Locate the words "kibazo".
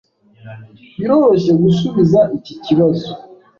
2.63-3.11